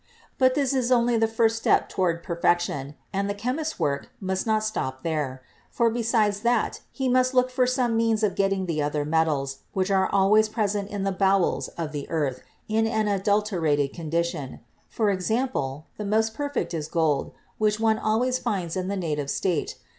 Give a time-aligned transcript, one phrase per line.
[0.39, 4.63] But that is only the first step toward perfection; and the chemist's work must not
[4.63, 9.05] stop there, for, besides that, he must look for some means of getting the other
[9.05, 14.61] metals, which are always present in the bowels of the earth in an adulterated condition.
[14.89, 19.75] For example, the most perfect is gold, which one always finds in the native state.